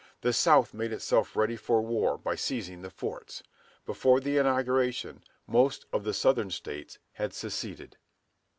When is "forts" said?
2.89-3.43